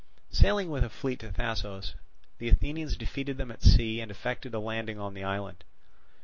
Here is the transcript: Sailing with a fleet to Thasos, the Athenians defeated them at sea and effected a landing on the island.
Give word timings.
Sailing 0.31 0.71
with 0.71 0.83
a 0.83 0.89
fleet 0.89 1.19
to 1.19 1.29
Thasos, 1.31 1.93
the 2.39 2.49
Athenians 2.49 2.97
defeated 2.97 3.37
them 3.37 3.51
at 3.51 3.61
sea 3.61 4.01
and 4.01 4.09
effected 4.09 4.55
a 4.55 4.59
landing 4.59 4.97
on 4.99 5.13
the 5.13 5.23
island. 5.23 5.63